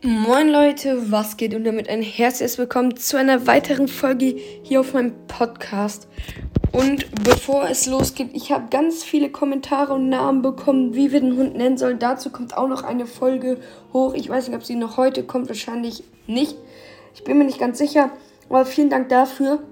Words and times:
Moin 0.00 0.48
Leute, 0.48 1.10
was 1.10 1.36
geht 1.36 1.56
und 1.56 1.64
damit 1.64 1.88
ein 1.88 2.02
herzliches 2.02 2.56
Willkommen 2.56 2.96
zu 2.96 3.18
einer 3.18 3.48
weiteren 3.48 3.88
Folge 3.88 4.36
hier 4.62 4.78
auf 4.78 4.94
meinem 4.94 5.26
Podcast. 5.26 6.06
Und 6.70 7.06
bevor 7.24 7.68
es 7.68 7.86
losgeht, 7.86 8.30
ich 8.32 8.52
habe 8.52 8.68
ganz 8.70 9.02
viele 9.02 9.28
Kommentare 9.28 9.94
und 9.94 10.08
Namen 10.08 10.40
bekommen, 10.40 10.94
wie 10.94 11.10
wir 11.10 11.20
den 11.20 11.36
Hund 11.36 11.56
nennen 11.56 11.78
sollen. 11.78 11.98
Dazu 11.98 12.30
kommt 12.30 12.56
auch 12.56 12.68
noch 12.68 12.84
eine 12.84 13.06
Folge 13.06 13.58
hoch. 13.92 14.14
Ich 14.14 14.28
weiß 14.28 14.46
nicht, 14.46 14.56
ob 14.56 14.64
sie 14.64 14.76
noch 14.76 14.98
heute 14.98 15.24
kommt, 15.24 15.48
wahrscheinlich 15.48 16.04
nicht. 16.28 16.54
Ich 17.16 17.24
bin 17.24 17.36
mir 17.36 17.44
nicht 17.44 17.58
ganz 17.58 17.78
sicher, 17.78 18.12
aber 18.48 18.66
vielen 18.66 18.90
Dank 18.90 19.08
dafür. 19.08 19.64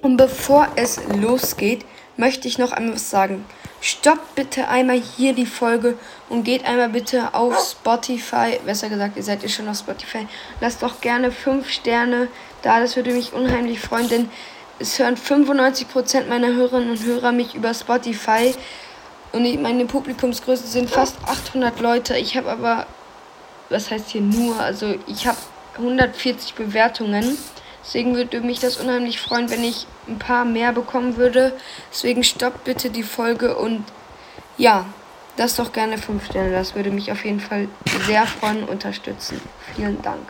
Und 0.00 0.16
bevor 0.16 0.68
es 0.76 1.02
losgeht, 1.20 1.84
möchte 2.16 2.48
ich 2.48 2.56
noch 2.56 2.72
einmal 2.72 2.94
was 2.94 3.10
sagen. 3.10 3.44
Stoppt 3.88 4.34
bitte 4.34 4.66
einmal 4.66 5.00
hier 5.00 5.32
die 5.32 5.46
Folge 5.46 5.96
und 6.28 6.42
geht 6.42 6.64
einmal 6.64 6.88
bitte 6.88 7.32
auf 7.34 7.56
Spotify. 7.56 8.58
Besser 8.66 8.88
gesagt, 8.88 9.16
ihr 9.16 9.22
seid 9.22 9.44
ja 9.44 9.48
schon 9.48 9.68
auf 9.68 9.78
Spotify. 9.78 10.26
Lasst 10.60 10.82
doch 10.82 11.00
gerne 11.00 11.30
5 11.30 11.70
Sterne 11.70 12.26
da. 12.62 12.80
Das 12.80 12.96
würde 12.96 13.12
mich 13.12 13.32
unheimlich 13.32 13.78
freuen, 13.78 14.08
denn 14.08 14.28
es 14.80 14.98
hören 14.98 15.16
95% 15.16 16.26
meiner 16.26 16.48
Hörerinnen 16.48 16.90
und 16.90 17.04
Hörer 17.04 17.30
mich 17.30 17.54
über 17.54 17.72
Spotify. 17.74 18.56
Und 19.30 19.62
meine 19.62 19.86
Publikumsgröße 19.86 20.66
sind 20.66 20.90
fast 20.90 21.14
800 21.24 21.78
Leute. 21.78 22.18
Ich 22.18 22.36
habe 22.36 22.50
aber, 22.50 22.88
was 23.68 23.92
heißt 23.92 24.08
hier 24.10 24.20
nur? 24.20 24.58
Also 24.58 24.96
ich 25.06 25.28
habe 25.28 25.38
140 25.78 26.54
Bewertungen. 26.54 27.38
Deswegen 27.86 28.16
würde 28.16 28.40
mich 28.40 28.58
das 28.58 28.78
unheimlich 28.78 29.20
freuen, 29.20 29.48
wenn 29.48 29.62
ich 29.62 29.86
ein 30.08 30.18
paar 30.18 30.44
mehr 30.44 30.72
bekommen 30.72 31.16
würde. 31.16 31.52
Deswegen 31.92 32.24
stoppt 32.24 32.64
bitte 32.64 32.90
die 32.90 33.04
Folge 33.04 33.56
und 33.56 33.84
ja, 34.58 34.86
das 35.36 35.54
doch 35.54 35.72
gerne 35.72 35.96
5 35.96 36.26
Sterne. 36.26 36.50
Das 36.50 36.74
würde 36.74 36.90
mich 36.90 37.12
auf 37.12 37.24
jeden 37.24 37.38
Fall 37.38 37.68
sehr 38.06 38.26
freuen 38.26 38.64
und 38.64 38.70
unterstützen. 38.70 39.40
Vielen 39.76 40.02
Dank. 40.02 40.26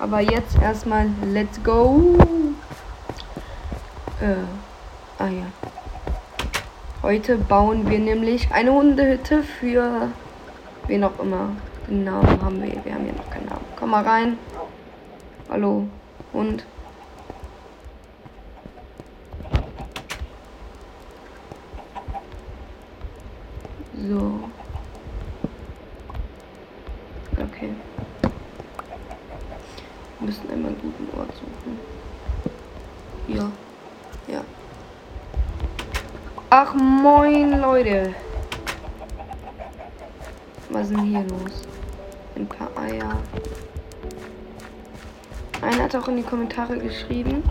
Aber 0.00 0.20
jetzt 0.20 0.60
erstmal, 0.60 1.08
let's 1.24 1.62
go. 1.62 2.18
Äh, 4.20 5.22
ah 5.22 5.28
ja. 5.28 5.46
Heute 7.02 7.36
bauen 7.36 7.88
wir 7.88 8.00
nämlich 8.00 8.50
eine 8.50 8.72
Hundehütte 8.72 9.44
für 9.44 10.08
wen 10.88 11.04
auch 11.04 11.20
immer. 11.20 11.50
Den 11.88 12.02
Namen 12.02 12.42
haben 12.42 12.60
wir. 12.60 12.84
Wir 12.84 12.94
haben 12.94 13.04
hier 13.04 13.14
noch 13.14 13.30
keinen 13.30 13.46
Namen. 13.46 13.64
Komm 13.78 13.90
mal 13.90 14.02
rein. 14.02 14.38
Hallo. 15.48 15.86
Und 16.36 16.62
so. 24.06 24.50
Okay. 27.38 27.70
Wir 30.18 30.26
müssen 30.26 30.50
einmal 30.50 30.72
einen 30.72 30.80
guten 30.82 31.18
Ort 31.18 31.30
suchen. 31.36 31.80
Ja. 33.28 33.50
Ja. 34.28 34.42
Ach 36.50 36.74
moin 36.74 37.62
Leute. 37.62 38.14
Was 40.68 40.82
ist 40.82 40.90
denn 40.90 41.04
hier 41.04 41.22
los? 41.22 41.62
Ein 42.34 42.46
paar 42.46 42.68
Eier. 42.76 43.16
Einer 45.66 45.82
hat 45.82 45.96
auch 45.96 46.06
in 46.06 46.16
die 46.16 46.22
Kommentare 46.22 46.78
geschrieben. 46.78 47.42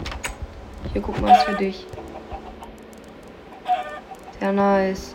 Hier, 0.93 1.01
guck 1.01 1.19
mal, 1.19 1.31
was 1.31 1.43
für 1.43 1.55
dich. 1.55 1.85
Sehr 4.39 4.53
nice. 4.53 5.13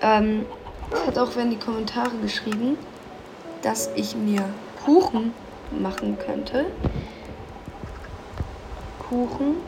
Ähm, 0.00 0.44
hat 1.06 1.16
auch 1.16 1.36
in 1.36 1.50
die 1.50 1.56
Kommentare 1.56 2.16
geschrieben, 2.20 2.76
dass 3.62 3.90
ich 3.94 4.16
mir 4.16 4.42
Kuchen 4.84 5.32
machen 5.70 6.18
könnte. 6.18 6.66
Kuchen. 9.08 9.58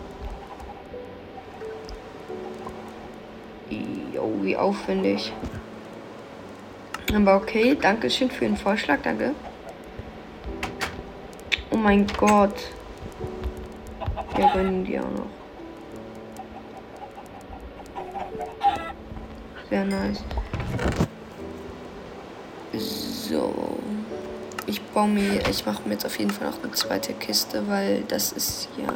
Jo, 4.13 4.33
wie 4.43 4.57
aufwendig. 4.57 5.33
Aber 7.15 7.37
okay, 7.37 7.79
danke 7.81 8.11
schön 8.11 8.33
für 8.33 8.47
den 8.47 8.57
Vorschlag, 8.57 8.99
danke. 9.05 9.33
Oh 11.71 11.77
mein 11.77 12.07
Gott. 12.19 12.55
Wir 14.35 14.47
gönnen 14.53 14.85
die 14.85 14.99
auch 14.99 15.05
noch. 15.05 15.27
Sehr 19.69 19.85
nice. 19.85 20.25
So. 22.73 23.79
Ich 24.67 24.83
baue 24.83 25.09
mir, 25.09 25.49
ich 25.49 25.65
mache 25.65 25.83
mir 25.85 25.95
jetzt 25.95 26.07
auf 26.07 26.19
jeden 26.19 26.31
Fall 26.31 26.51
noch 26.51 26.63
eine 26.63 26.73
zweite 26.73 27.13
Kiste, 27.13 27.67
weil 27.69 28.03
das 28.09 28.33
ist 28.33 28.69
ja 28.77 28.93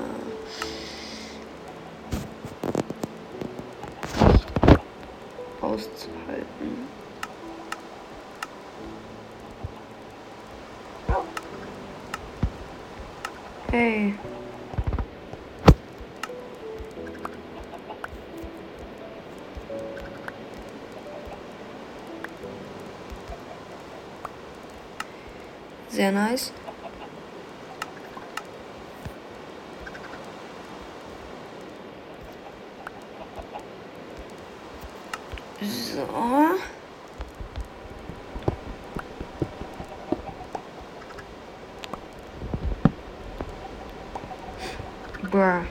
Sehr 25.94 26.10
nice. 26.10 26.52
So. 35.62 36.04
Bruh. 45.30 45.62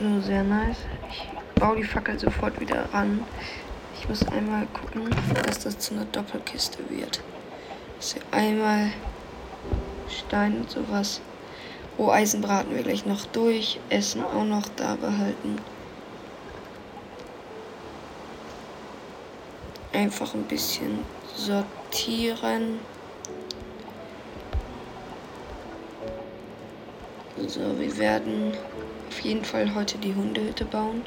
So, 0.00 0.20
sehr 0.20 0.42
nice. 0.42 0.78
Ich 1.08 1.35
baue 1.56 1.76
die 1.76 1.84
Fackel 1.84 2.18
sofort 2.18 2.60
wieder 2.60 2.92
ran. 2.92 3.24
Ich 3.98 4.08
muss 4.08 4.22
einmal 4.28 4.66
gucken, 4.66 5.08
dass 5.46 5.60
das 5.60 5.78
zu 5.78 5.94
einer 5.94 6.04
Doppelkiste 6.04 6.78
wird. 6.90 7.22
Dass 7.96 8.14
wir 8.14 8.22
einmal 8.30 8.90
Stein 10.08 10.58
und 10.58 10.70
sowas. 10.70 11.20
Oh, 11.96 12.10
Eisen 12.10 12.42
braten 12.42 12.76
wir 12.76 12.82
gleich 12.82 13.06
noch 13.06 13.24
durch. 13.26 13.80
Essen 13.88 14.22
auch 14.22 14.44
noch 14.44 14.68
da 14.76 14.96
behalten. 14.96 15.56
Einfach 19.94 20.34
ein 20.34 20.44
bisschen 20.44 20.98
sortieren. 21.34 22.80
So, 27.46 27.60
wir 27.78 27.96
werden 27.96 28.52
auf 29.08 29.20
jeden 29.20 29.44
Fall 29.44 29.74
heute 29.74 29.96
die 29.96 30.14
Hundehütte 30.14 30.66
bauen. 30.66 31.02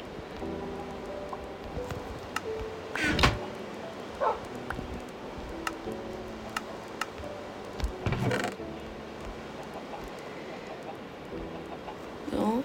So. 12.30 12.62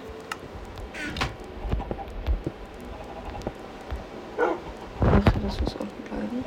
Das 5.44 5.62
muss 5.62 5.76
offen 5.76 5.90
bleiben. 6.10 6.46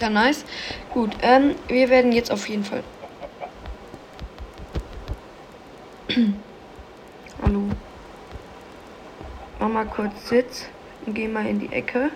Ja, 0.00 0.10
nice. 0.10 0.44
Gut, 0.92 1.16
ähm, 1.22 1.54
wir 1.68 1.88
werden 1.88 2.12
jetzt 2.12 2.30
auf 2.32 2.48
jeden 2.48 2.64
Fall. 2.64 2.82
Hallo. 7.42 7.62
Mach 9.58 9.68
mal 9.68 9.86
kurz 9.86 10.28
Sitz 10.28 10.66
und 11.06 11.14
geh 11.14 11.28
mal 11.28 11.46
in 11.46 11.58
die 11.60 11.72
Ecke. 11.72 12.10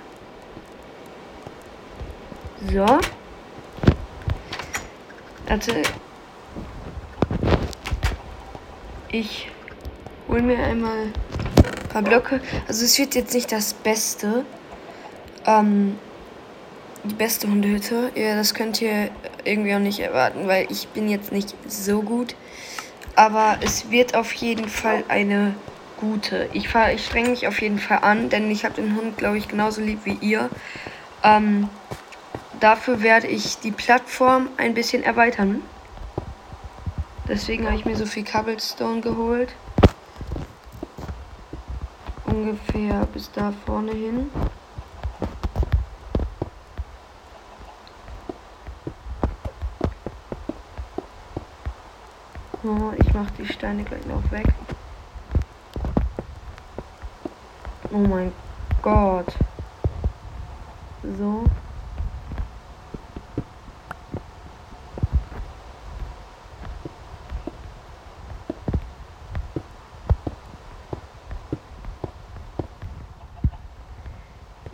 So. 2.71 2.85
Also, 5.49 5.73
ich 9.09 9.49
hol 10.29 10.43
mir 10.43 10.59
einmal 10.59 11.05
ein 11.05 11.89
paar 11.89 12.03
Blöcke. 12.03 12.41
Also 12.69 12.85
es 12.85 12.99
wird 12.99 13.15
jetzt 13.15 13.33
nicht 13.33 13.51
das 13.53 13.73
Beste. 13.73 14.45
Ähm, 15.47 15.99
die 17.05 17.15
beste 17.15 17.49
Hundehütte. 17.49 18.11
Ja, 18.15 18.35
das 18.37 18.53
könnt 18.53 18.83
ihr 18.83 19.11
irgendwie 19.45 19.75
auch 19.75 19.81
nicht 19.81 20.01
erwarten, 20.01 20.49
weil 20.49 20.67
ich 20.71 20.89
bin 20.89 21.09
jetzt 21.09 21.33
nicht 21.33 21.55
so 21.67 22.03
gut. 22.03 22.35
Aber 23.17 23.57
es 23.63 23.91
wird 23.91 24.15
auf 24.15 24.33
jeden 24.35 24.69
Fall 24.69 25.03
eine 25.09 25.55
gute. 25.97 26.51
Ich, 26.53 26.75
ich 26.75 27.07
strenge 27.07 27.31
mich 27.31 27.49
auf 27.49 27.63
jeden 27.63 27.79
Fall 27.79 28.01
an, 28.03 28.29
denn 28.29 28.51
ich 28.51 28.67
habe 28.67 28.75
den 28.75 28.95
Hund, 28.95 29.17
glaube 29.17 29.39
ich, 29.39 29.49
genauso 29.49 29.81
lieb 29.81 30.01
wie 30.05 30.19
ihr. 30.21 30.51
Ähm, 31.23 31.71
dafür 32.61 33.03
werde 33.03 33.27
ich 33.27 33.59
die 33.59 33.73
Plattform 33.73 34.51
ein 34.59 34.75
bisschen 34.75 35.03
erweitern. 35.03 35.63
Deswegen 37.27 37.65
habe 37.67 37.77
ich 37.77 37.87
mir 37.87 37.97
so 37.97 38.05
viel 38.05 38.25
Cobblestone 38.25 39.01
geholt. 39.01 39.55
Ungefähr 42.27 43.07
bis 43.15 43.33
da 43.33 43.53
vorne 43.65 43.93
hin. 43.93 44.31
Oh, 52.63 52.93
ich 52.99 53.15
mache 53.15 53.26
die 53.39 53.47
Steine 53.53 53.85
gleich 53.85 54.05
noch 54.07 54.31
weg. 54.31 54.47
Oh 57.93 57.99
mein 57.99 58.33
Gott. 58.83 59.35
So. 61.03 61.45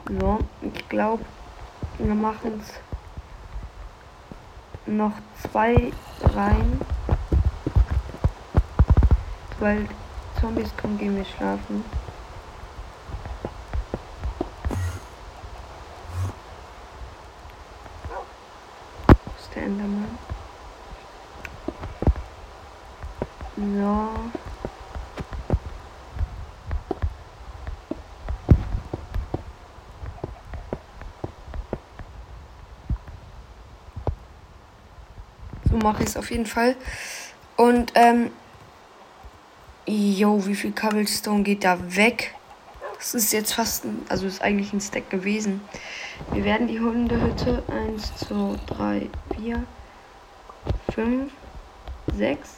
So, 0.09 0.39
ich 0.61 0.89
glaube, 0.89 1.25
wir 1.99 2.15
machen 2.15 2.61
es 2.61 2.75
noch 4.87 5.13
zwei 5.41 5.93
rein. 6.35 6.81
Weil 9.63 9.87
Zombies 10.41 10.77
kommen, 10.77 10.99
gehen 10.99 11.15
wir 11.15 11.25
schlafen. 11.25 11.85
der 19.55 19.63
Enderman. 19.65 20.19
So. 23.57 24.09
So 35.71 35.77
mache 35.77 36.03
ich 36.03 36.09
es 36.09 36.17
auf 36.17 36.31
jeden 36.33 36.47
Fall. 36.47 36.75
Und, 37.57 37.93
ähm, 37.95 38.33
yo, 39.93 40.47
wie 40.47 40.55
viel 40.55 40.73
Cobblestone 40.73 41.43
geht 41.43 41.65
da 41.65 41.79
weg? 41.95 42.35
Das 42.97 43.15
ist 43.15 43.33
jetzt 43.33 43.53
fast, 43.53 43.85
ein, 43.85 44.03
also 44.09 44.27
ist 44.27 44.41
eigentlich 44.41 44.73
ein 44.73 44.81
Stack 44.81 45.11
gewesen. 45.11 45.61
Wir 46.33 46.45
werden 46.45 46.67
die 46.67 46.81
Hundehütte 46.81 47.63
1, 47.69 48.13
2, 48.27 48.57
3, 48.67 49.09
4, 49.37 49.65
5, 50.95 51.33
6. 52.17 52.51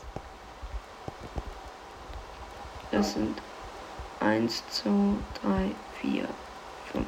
Das 2.92 3.14
sind 3.14 3.40
1, 4.20 4.62
2, 4.70 4.90
3, 5.42 5.70
4, 6.02 6.28
5. 6.92 7.06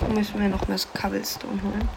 Dann 0.00 0.14
müssen 0.14 0.40
wir 0.40 0.48
noch 0.48 0.68
mehr 0.68 0.78
Cobblestone 0.94 1.60
holen. 1.62 1.88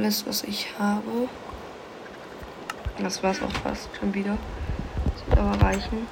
Alles, 0.00 0.26
was 0.26 0.44
ich 0.44 0.66
habe. 0.78 1.28
Das 3.02 3.22
war's 3.22 3.42
auch 3.42 3.52
fast 3.52 3.90
schon 3.94 4.14
wieder. 4.14 4.38
Das 5.04 5.26
wird 5.26 5.38
aber 5.38 5.60
reichen. 5.62 6.06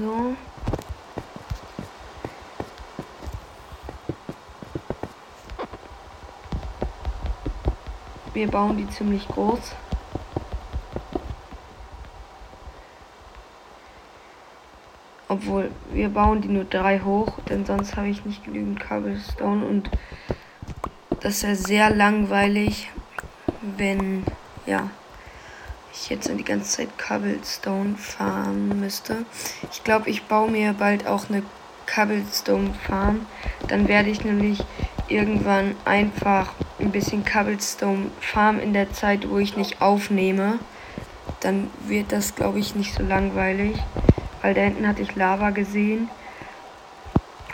So. 0.00 0.36
Wir 8.32 8.50
bauen 8.50 8.76
die 8.76 8.90
ziemlich 8.90 9.28
groß. 9.28 9.76
Obwohl, 15.44 15.70
wir 15.92 16.08
bauen 16.08 16.40
die 16.40 16.48
nur 16.48 16.64
drei 16.64 17.00
hoch, 17.00 17.38
denn 17.50 17.66
sonst 17.66 17.96
habe 17.96 18.08
ich 18.08 18.24
nicht 18.24 18.44
genügend 18.44 18.80
Cobblestone 18.80 19.66
und 19.66 19.90
das 21.20 21.42
wäre 21.42 21.54
sehr 21.54 21.90
langweilig, 21.90 22.90
wenn, 23.76 24.24
ja, 24.64 24.88
ich 25.92 26.08
jetzt 26.08 26.30
die 26.30 26.44
ganze 26.44 26.78
Zeit 26.78 26.98
Cobblestone 26.98 27.96
farmen 27.96 28.80
müsste. 28.80 29.26
Ich 29.70 29.84
glaube, 29.84 30.08
ich 30.08 30.24
baue 30.24 30.50
mir 30.50 30.72
bald 30.72 31.06
auch 31.06 31.28
eine 31.28 31.42
Cobblestone 31.86 32.72
Farm. 32.86 33.26
Dann 33.68 33.86
werde 33.86 34.08
ich 34.08 34.24
nämlich 34.24 34.64
irgendwann 35.08 35.76
einfach 35.84 36.54
ein 36.80 36.90
bisschen 36.90 37.24
Cobblestone 37.24 38.10
Farm 38.20 38.60
in 38.60 38.72
der 38.72 38.92
Zeit, 38.92 39.28
wo 39.28 39.36
ich 39.38 39.58
nicht 39.58 39.82
aufnehme. 39.82 40.58
Dann 41.40 41.70
wird 41.86 42.12
das, 42.12 42.34
glaube 42.34 42.58
ich, 42.58 42.74
nicht 42.74 42.94
so 42.94 43.02
langweilig 43.02 43.76
weil 44.44 44.52
da 44.52 44.60
hinten 44.60 44.86
hatte 44.86 45.00
ich 45.00 45.16
Lava 45.16 45.48
gesehen. 45.48 46.10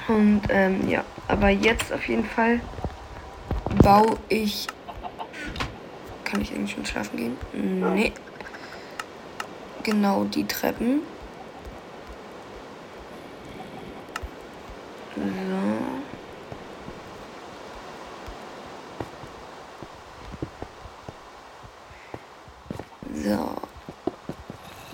Und 0.09 0.43
ähm, 0.49 0.89
ja, 0.89 1.05
aber 1.29 1.51
jetzt 1.51 1.93
auf 1.93 2.09
jeden 2.09 2.25
Fall 2.25 2.61
baue 3.81 4.17
ich. 4.29 4.67
Kann 6.25 6.41
ich 6.41 6.51
eigentlich 6.51 6.73
schon 6.73 6.85
schlafen 6.85 7.17
gehen? 7.17 7.37
Nee. 7.95 8.13
Genau 9.85 10.25
die 10.25 10.45
Treppen. 10.45 11.03
So. 15.15 15.23
So. 23.23 23.57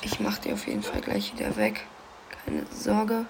Ich 0.02 0.20
mache 0.20 0.42
die 0.42 0.52
auf 0.52 0.66
jeden 0.66 0.82
Fall 0.82 0.95
gleich 1.06 1.32
wieder 1.32 1.56
weg. 1.56 1.86
Keine 2.44 2.66
Sorge. 2.66 3.26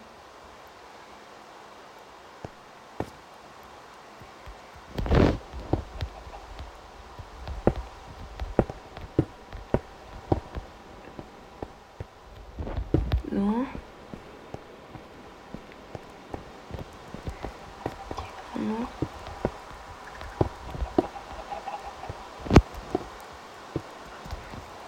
So. 13.30 13.66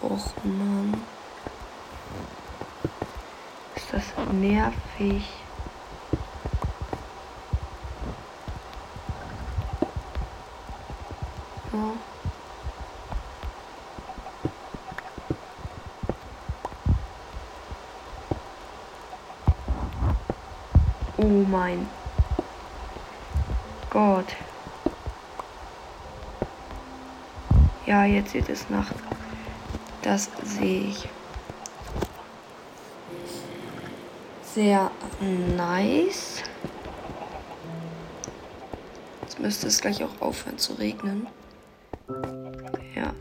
Och 0.01 0.45
Mann. 0.45 0.95
Ist 3.77 3.93
das 3.93 4.03
nervig. 4.41 5.23
Oh 21.21 21.45
mein 21.51 21.89
Gott. 23.91 24.37
Ja, 27.87 28.05
jetzt 28.05 28.35
wird 28.35 28.49
es 28.49 28.71
Nacht. 28.71 28.95
Das 30.03 30.31
sehe 30.45 30.83
ich. 30.83 31.09
Sehr 34.59 34.91
nice. 35.57 36.43
Jetzt 39.23 39.39
müsste 39.39 39.69
es 39.69 39.81
gleich 39.81 40.03
auch 40.03 40.21
aufhören 40.21 40.59
zu 40.59 40.73
regnen. 40.73 41.29
Ja. 42.97 43.13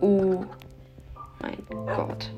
Oh 0.00 0.44
mein 1.40 1.56
Gott. 1.86 2.30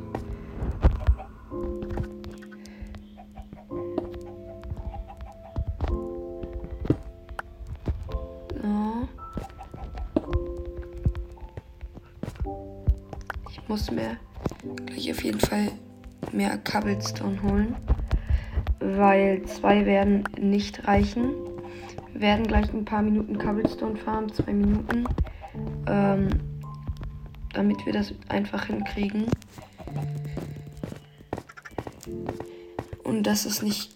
Mehr 16.44 16.58
Cobblestone 16.58 17.42
holen. 17.42 17.76
Weil 18.80 19.42
zwei 19.44 19.86
werden 19.86 20.24
nicht 20.38 20.86
reichen. 20.86 21.30
Wir 22.12 22.20
werden 22.20 22.46
gleich 22.46 22.72
ein 22.72 22.84
paar 22.84 23.02
Minuten 23.02 23.38
Cobblestone 23.38 23.96
farmen, 23.96 24.32
zwei 24.32 24.52
Minuten. 24.52 25.06
Ähm, 25.86 26.28
damit 27.54 27.86
wir 27.86 27.92
das 27.92 28.12
einfach 28.28 28.66
hinkriegen. 28.66 29.26
Und 33.04 33.22
dass 33.22 33.46
es 33.46 33.62
nicht 33.62 33.92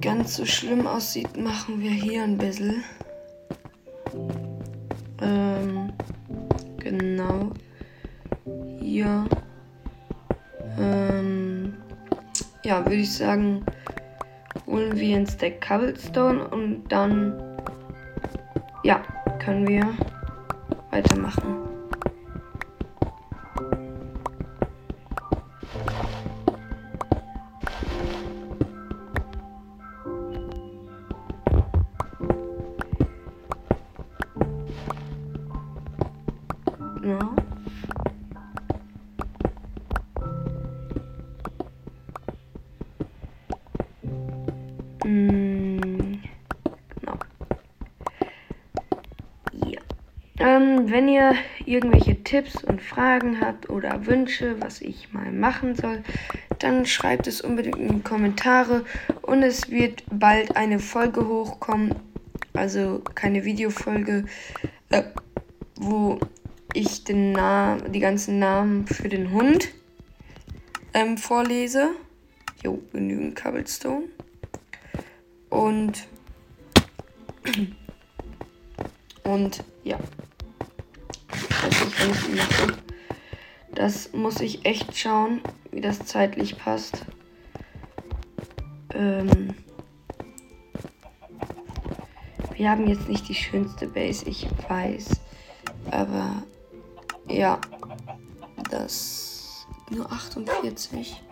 ganz 0.00 0.36
so 0.36 0.46
schlimm 0.46 0.86
aussieht, 0.86 1.36
machen 1.36 1.80
wir 1.80 1.90
hier 1.90 2.22
ein 2.22 2.38
bisschen. 2.38 2.84
Ähm, 5.20 5.92
genau. 6.78 7.50
Hier. 8.80 9.26
Ähm, 10.78 11.19
ja, 12.70 12.84
würde 12.84 13.02
ich 13.02 13.12
sagen, 13.12 13.64
holen 14.64 14.96
wir 14.96 15.16
ein 15.16 15.26
Stack 15.26 15.60
Cobblestone 15.60 16.46
und 16.50 16.84
dann, 16.88 17.34
ja, 18.84 19.02
können 19.40 19.66
wir 19.66 19.92
weitermachen. 20.92 21.59
Ähm, 50.80 50.90
wenn 50.90 51.08
ihr 51.08 51.34
irgendwelche 51.64 52.22
Tipps 52.22 52.62
und 52.64 52.82
Fragen 52.82 53.40
habt 53.40 53.68
oder 53.70 54.06
Wünsche, 54.06 54.60
was 54.60 54.80
ich 54.80 55.12
mal 55.12 55.32
machen 55.32 55.74
soll, 55.74 56.02
dann 56.58 56.86
schreibt 56.86 57.26
es 57.26 57.40
unbedingt 57.40 57.78
in 57.78 57.96
die 57.96 58.02
Kommentare 58.02 58.84
und 59.22 59.42
es 59.42 59.70
wird 59.70 60.04
bald 60.10 60.56
eine 60.56 60.78
Folge 60.78 61.26
hochkommen, 61.26 61.94
also 62.52 63.02
keine 63.14 63.44
Videofolge, 63.44 64.24
äh, 64.90 65.02
wo 65.76 66.18
ich 66.74 67.04
den 67.04 67.32
Namen, 67.32 67.92
die 67.92 68.00
ganzen 68.00 68.38
Namen 68.38 68.86
für 68.86 69.08
den 69.08 69.32
Hund 69.32 69.68
ähm, 70.94 71.18
vorlese. 71.18 71.90
Jo, 72.62 72.80
genügend 72.92 73.36
Cobblestone. 73.36 74.04
Und. 75.48 76.06
Und 79.22 79.62
ja. 79.84 79.98
Das 81.62 81.80
ist, 81.80 82.00
wenn 82.00 82.10
ich 82.10 82.28
ihn 82.28 82.36
mache. 82.36 82.78
Das 83.74 84.12
muss 84.12 84.40
ich 84.40 84.64
echt 84.64 84.96
schauen, 84.96 85.40
wie 85.70 85.80
das 85.80 86.00
zeitlich 86.00 86.58
passt. 86.58 87.04
Ähm. 88.94 89.54
Wir 92.54 92.70
haben 92.70 92.86
jetzt 92.88 93.08
nicht 93.08 93.26
die 93.28 93.34
schönste 93.34 93.86
Base, 93.86 94.26
ich 94.28 94.46
weiß. 94.68 95.20
Aber 95.90 96.42
ja, 97.26 97.58
das 98.70 99.66
nur 99.90 100.10
48. 100.10 101.22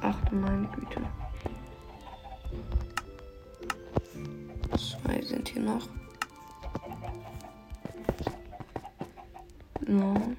Ach 0.00 0.16
meine 0.30 0.68
Güte. 0.68 1.00
Zwei 4.76 5.22
sind 5.22 5.48
hier 5.48 5.62
noch. 5.62 5.88
No. 9.92 10.34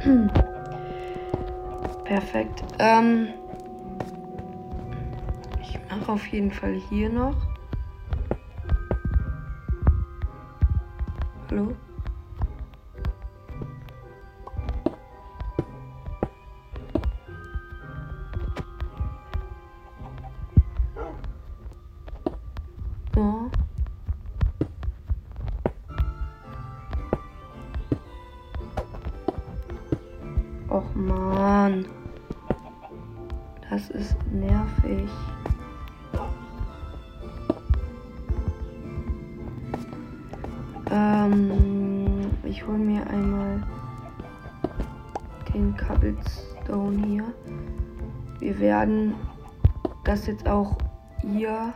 Perfekt. 2.04 2.64
Ähm, 2.78 3.28
ich 5.60 5.78
mache 5.90 6.12
auf 6.12 6.26
jeden 6.28 6.50
Fall 6.50 6.80
hier 6.88 7.10
noch. 7.10 7.36
Hallo? 11.50 11.76
Ich 42.50 42.66
hole 42.66 42.78
mir 42.78 43.06
einmal 43.06 43.62
den 45.54 45.76
Cobblestone 45.76 47.06
hier. 47.06 47.24
Wir 48.40 48.58
werden 48.58 49.14
das 50.04 50.26
jetzt 50.26 50.48
auch 50.48 50.76
hier, 51.20 51.72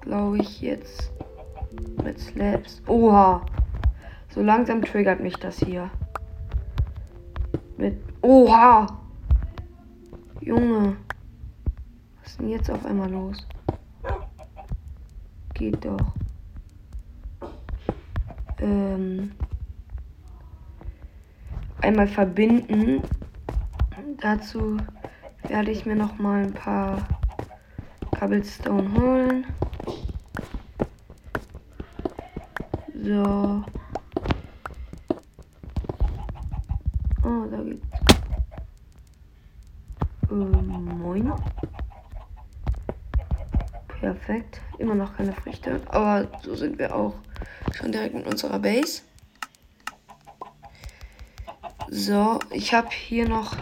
glaube 0.00 0.38
ich, 0.38 0.60
jetzt 0.60 1.12
mit 2.04 2.20
Slabs. 2.20 2.80
Oha! 2.86 3.44
So 4.28 4.42
langsam 4.42 4.82
triggert 4.82 5.18
mich 5.20 5.34
das 5.36 5.58
hier. 5.58 5.90
Mit. 7.76 7.98
Oha! 8.22 8.86
Junge. 10.40 10.96
Was 12.22 12.30
ist 12.30 12.40
denn 12.40 12.48
jetzt 12.48 12.70
auf 12.70 12.86
einmal 12.86 13.10
los? 13.10 13.44
Geht 15.54 15.84
doch. 15.84 16.14
Ähm. 18.64 19.32
Einmal 21.82 22.08
verbinden. 22.08 23.02
Dazu 24.18 24.78
werde 25.48 25.70
ich 25.70 25.84
mir 25.84 25.96
noch 25.96 26.18
mal 26.18 26.44
ein 26.44 26.54
paar 26.54 27.06
Cobblestone 28.18 28.90
holen. 28.94 29.46
So. 33.02 33.62
Oh, 37.22 37.44
da 37.50 37.62
geht's. 37.62 37.86
Ähm, 40.30 40.98
moin. 41.02 41.32
Perfekt. 44.00 44.62
Immer 44.78 44.94
noch 44.94 45.14
keine 45.14 45.34
Früchte. 45.34 45.82
Aber 45.88 46.28
so 46.42 46.54
sind 46.54 46.78
wir 46.78 46.94
auch 46.96 47.14
schon 47.72 47.92
direkt 47.92 48.14
mit 48.14 48.26
unserer 48.26 48.58
Base. 48.58 49.02
So, 51.88 52.38
ich 52.50 52.74
habe 52.74 52.88
hier 52.90 53.28
noch 53.28 53.56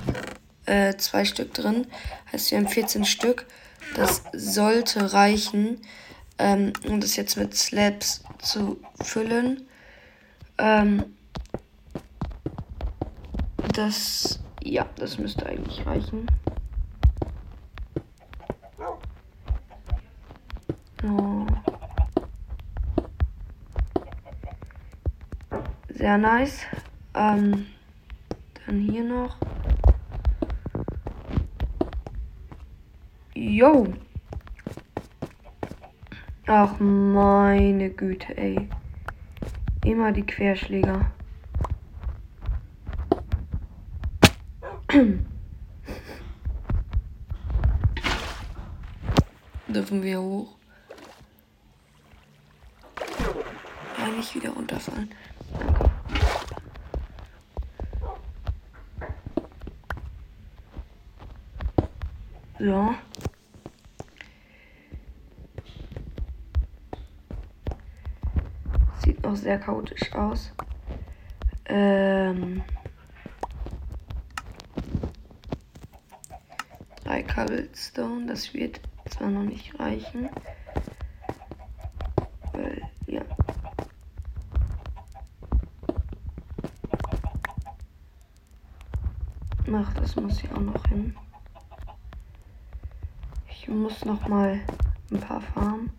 äh, 0.66 0.96
zwei 0.96 1.24
Stück 1.24 1.54
drin. 1.54 1.86
Heißt, 2.32 2.50
wir 2.50 2.58
haben 2.58 2.68
14 2.68 3.04
Stück. 3.04 3.46
Das 3.96 4.22
sollte 4.32 5.12
reichen, 5.12 5.80
ähm, 6.38 6.72
um 6.86 7.00
das 7.00 7.16
jetzt 7.16 7.36
mit 7.36 7.54
Slabs 7.54 8.22
zu 8.38 8.80
füllen. 9.02 9.66
Ähm, 10.58 11.16
das, 13.74 14.40
ja, 14.62 14.86
das 14.96 15.18
müsste 15.18 15.46
eigentlich 15.46 15.84
reichen. 15.84 16.26
Oh. 21.04 21.46
Sehr 26.02 26.18
nice. 26.18 26.66
Ähm, 27.14 27.66
dann 28.66 28.80
hier 28.80 29.04
noch. 29.04 29.36
Yo. 33.34 33.86
Ach 36.48 36.80
meine 36.80 37.90
Güte, 37.90 38.36
ey. 38.36 38.68
Immer 39.84 40.10
die 40.10 40.26
Querschläger. 40.26 41.12
Dürfen 49.68 50.02
wir 50.02 50.20
hoch? 50.20 50.56
nicht 54.22 54.34
wieder 54.34 54.50
runterfallen. 54.50 55.10
So. 62.62 62.94
Sieht 69.04 69.20
noch 69.24 69.34
sehr 69.34 69.58
chaotisch 69.58 70.12
aus. 70.14 70.52
Ähm. 71.64 72.62
Drei 77.02 77.24
Cobblestone, 77.24 78.26
das 78.26 78.54
wird 78.54 78.80
zwar 79.10 79.30
noch 79.30 79.42
nicht 79.42 79.76
reichen. 79.80 80.30
Weil, 82.52 82.82
ja. 83.08 83.22
Ach, 89.74 89.94
das 89.94 90.14
muss 90.14 90.38
hier 90.38 90.56
auch 90.56 90.60
noch 90.60 90.86
hin. 90.86 91.16
Muss 93.72 94.04
noch 94.04 94.28
mal 94.28 94.60
ein 95.10 95.18
paar 95.18 95.40
farmen. 95.40 95.90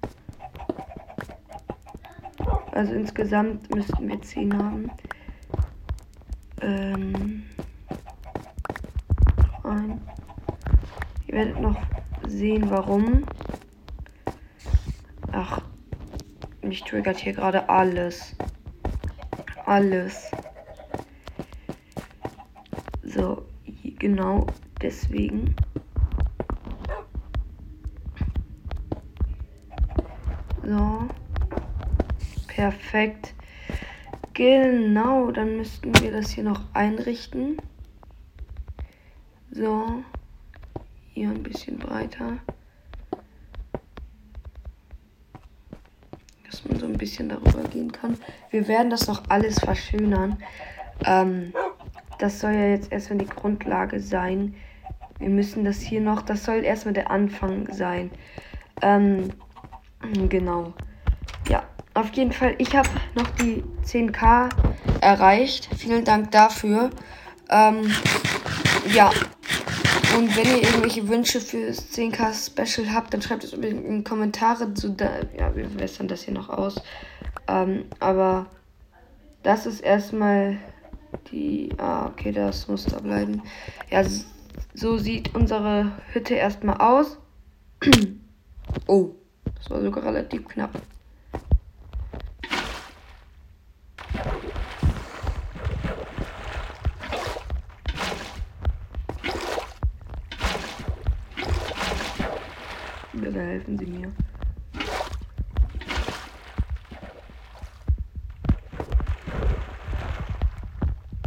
Also 2.71 2.93
insgesamt 2.93 3.73
müssten 3.73 4.07
wir 4.07 4.21
10 4.21 4.57
haben. 4.57 4.91
Ähm, 6.61 7.43
ein. 9.63 10.01
Ihr 11.27 11.33
werdet 11.33 11.59
noch 11.59 11.81
sehen, 12.27 12.69
warum. 12.69 13.25
Ach, 15.31 15.61
mich 16.61 16.83
triggert 16.83 17.17
hier 17.17 17.33
gerade 17.33 17.69
alles. 17.69 18.35
Alles. 19.65 20.29
So, 23.03 23.45
genau 23.97 24.45
deswegen. 24.81 25.55
So. 30.65 31.07
Perfekt. 32.63 33.33
Genau, 34.33 35.31
dann 35.31 35.57
müssten 35.57 35.93
wir 35.99 36.13
das 36.13 36.29
hier 36.29 36.45
noch 36.45 36.61
einrichten. 36.73 37.57
So. 39.51 40.01
Hier 41.09 41.27
ein 41.27 41.43
bisschen 41.43 41.77
breiter. 41.77 42.37
Dass 46.45 46.63
man 46.63 46.79
so 46.79 46.85
ein 46.85 46.97
bisschen 46.97 47.27
darüber 47.27 47.63
gehen 47.63 47.91
kann. 47.91 48.17
Wir 48.49 48.65
werden 48.69 48.89
das 48.89 49.07
noch 49.07 49.23
alles 49.27 49.59
verschönern. 49.59 50.41
Ähm, 51.05 51.51
das 52.17 52.39
soll 52.39 52.53
ja 52.53 52.67
jetzt 52.67 52.93
erstmal 52.93 53.19
die 53.19 53.25
Grundlage 53.25 53.99
sein. 53.99 54.55
Wir 55.19 55.27
müssen 55.27 55.65
das 55.65 55.81
hier 55.81 55.99
noch, 55.99 56.21
das 56.21 56.45
soll 56.45 56.63
erstmal 56.63 56.93
der 56.93 57.11
Anfang 57.11 57.67
sein. 57.73 58.09
Ähm, 58.81 59.31
genau. 60.29 60.73
Auf 61.95 62.11
jeden 62.13 62.31
Fall, 62.31 62.55
ich 62.57 62.75
habe 62.75 62.89
noch 63.13 63.29
die 63.31 63.63
10k 63.85 64.49
erreicht. 65.01 65.69
Vielen 65.77 66.03
Dank 66.03 66.31
dafür. 66.31 66.89
Ähm, 67.49 67.91
ja. 68.93 69.11
Und 70.17 70.35
wenn 70.35 70.45
ihr 70.45 70.63
irgendwelche 70.63 71.07
Wünsche 71.07 71.39
für 71.39 71.67
das 71.67 71.91
10k 71.91 72.33
Special 72.33 72.93
habt, 72.93 73.13
dann 73.13 73.21
schreibt 73.21 73.43
es 73.43 73.53
unbedingt 73.53 73.85
in 73.85 73.97
die 73.99 74.03
Kommentare. 74.03 74.73
Zu 74.73 74.89
da 74.89 75.09
ja, 75.37 75.55
wir 75.55 75.79
wässern 75.79 76.07
das 76.07 76.23
hier 76.23 76.33
noch 76.33 76.49
aus. 76.49 76.81
Ähm, 77.47 77.85
aber 77.99 78.47
das 79.43 79.65
ist 79.65 79.81
erstmal 79.81 80.57
die. 81.31 81.69
Ah, 81.77 82.07
okay, 82.07 82.31
das 82.31 82.67
muss 82.67 82.85
da 82.85 82.99
bleiben. 82.99 83.43
Ja, 83.91 84.03
so 84.73 84.97
sieht 84.97 85.35
unsere 85.35 85.91
Hütte 86.11 86.33
erstmal 86.33 86.77
aus. 86.77 87.17
oh, 88.87 89.11
das 89.55 89.69
war 89.69 89.81
sogar 89.81 90.05
relativ 90.05 90.47
knapp. 90.47 90.71
Bitte 103.13 103.52
helfen 103.63 103.77
Sie 103.77 103.85
mir. 103.85 104.11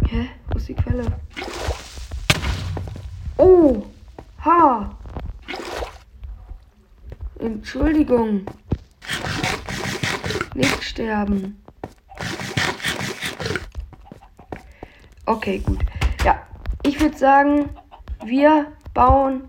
Hä? 0.08 0.28
Wo 0.48 0.58
ist 0.58 0.68
die 0.68 0.74
Quelle? 0.74 1.06
Oh! 3.38 3.86
Ha! 4.44 4.96
Entschuldigung. 7.38 8.46
Nicht 10.54 10.82
sterben. 10.82 11.62
Okay, 15.26 15.58
gut. 15.58 15.84
Ja, 16.24 16.46
ich 16.82 17.00
würde 17.00 17.16
sagen, 17.16 17.70
wir 18.24 18.72
bauen 18.94 19.42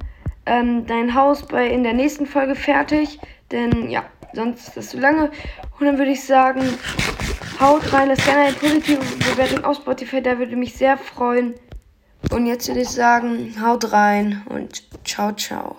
ähm, 0.48 0.86
dein 0.88 1.14
Haus 1.14 1.46
bei 1.46 1.68
in 1.68 1.84
der 1.84 1.94
nächsten 1.94 2.26
Folge 2.26 2.56
fertig. 2.56 3.20
Denn 3.52 3.90
ja, 3.90 4.06
sonst 4.34 4.70
ist 4.70 4.78
das 4.78 4.90
zu 4.90 5.00
lange. 5.00 5.32
Und 5.80 5.86
dann 5.86 5.98
würde 5.98 6.12
ich 6.12 6.24
sagen, 6.24 6.62
haut 7.60 7.94
rein, 7.94 8.10
lasst 8.10 8.26
gerne 8.26 8.42
eine 8.42 8.54
positive 8.54 9.00
Bewertung 9.32 9.64
auf 9.64 9.78
Spotify, 9.78 10.22
da 10.22 10.38
würde 10.38 10.56
mich 10.56 10.76
sehr 10.76 10.98
freuen. 10.98 11.56
Und 12.32 12.46
jetzt 12.46 12.68
würde 12.68 12.82
ich 12.82 12.90
sagen, 12.90 13.56
haut 13.62 13.92
rein 13.92 14.44
und 14.50 14.84
ciao, 15.06 15.32
ciao. 15.34 15.78